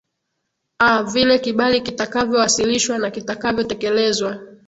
aa 0.79 1.03
vile 1.03 1.39
kibali 1.39 1.81
kitakavyo 1.81 2.39
wasilishwa 2.39 2.97
na 2.97 3.11
kitakavyo 3.11 3.63
tekelezwa 3.63 4.39